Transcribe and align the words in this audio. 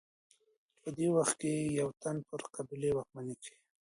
په 0.81 0.89
دې 0.97 1.07
وخت 1.15 1.35
کي 1.41 1.51
یو 1.79 1.89
تن 2.01 2.15
پر 2.27 2.41
قبیلې 2.55 2.91
واکمني 2.93 3.35
کوي. 3.43 3.59